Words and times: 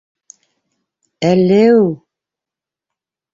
Әллеү! 1.31 1.85